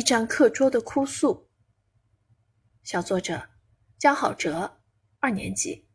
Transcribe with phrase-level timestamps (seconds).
[0.00, 1.50] 一张课桌的哭诉。
[2.82, 3.50] 小作者
[3.98, 4.80] 江好哲，
[5.18, 5.86] 二年级。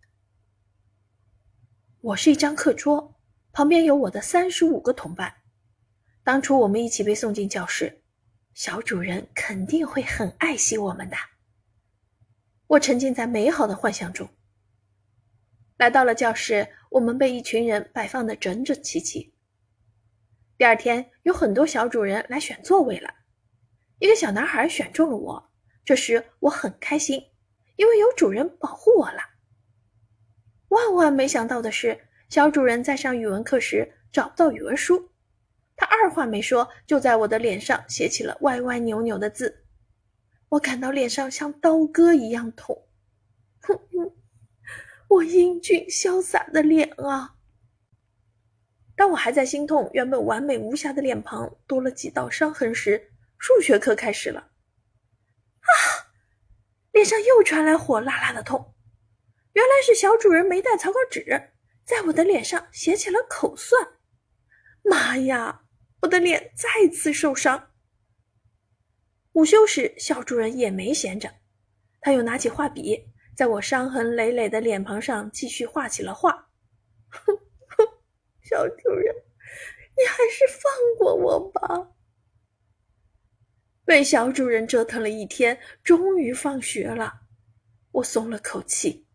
[2.02, 3.20] 我是一张课桌，
[3.52, 5.38] 旁边有我的三十五个同伴。
[6.24, 8.04] 当初我们一起被送进教室，
[8.54, 11.18] 小主人肯定会很爱惜我们的。
[12.68, 14.30] 我沉浸在美好的幻想中。
[15.78, 19.34] 来到了教室，我们被一群人摆放的整整齐齐。
[20.60, 23.12] 第二天，有很多小主人来选座位了。
[24.00, 25.50] 一个小男孩选中了我，
[25.84, 27.22] 这时我很开心，
[27.76, 29.20] 因为有主人保护我了。
[30.70, 35.12] 万万没想到的是，小主人在上语文课时找不到语文书，
[35.76, 39.66] 他二话没说就在我的脸上写起了歪歪扭扭的字，
[40.50, 42.88] 我感到脸上像刀割一样痛。
[43.62, 44.16] 哼哼，
[45.08, 47.36] 我英俊潇洒的脸啊！
[48.96, 54.52] 当我还在心痛原本完美无瑕的脸庞多了几道伤痕时，数学课开始了，
[55.62, 55.70] 啊！
[56.92, 58.76] 脸上又传来火辣辣的痛，
[59.54, 61.52] 原来是小主人没带草稿纸，
[61.84, 64.00] 在我的脸上写起了口算。
[64.84, 65.64] 妈呀！
[66.02, 67.72] 我的脸再次受伤。
[69.34, 71.36] 午休时，小主人也没闲着，
[72.00, 76.50] 他又拿起画笔，在我伤痕累累的脸庞上继续画起了画。
[77.10, 77.36] 哼
[77.70, 77.88] 哼，
[78.44, 79.16] 小主人，
[79.98, 81.95] 你还是放过我吧。
[83.86, 87.22] 被小主人折腾了一天，终于放学了，
[87.92, 89.06] 我松了口气。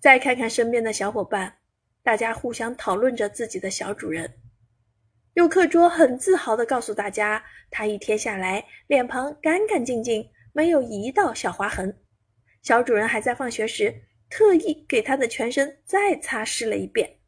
[0.00, 1.58] 再看看身边的小伙伴，
[2.02, 4.40] 大家互相讨论着自己的小主人。
[5.34, 11.96] 有课桌很自豪地告诉大家，他一天下来脸庞干干净净，没有一道小划痕。
[12.62, 13.94] 小主人还在放学时
[14.28, 17.18] 特意给他的全身再擦拭了一遍。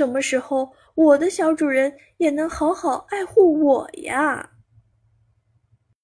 [0.00, 0.72] 什么时候？
[0.94, 4.48] 我的小主人也能好好爱护我呀。